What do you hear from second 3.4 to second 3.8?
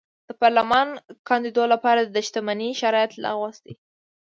شي.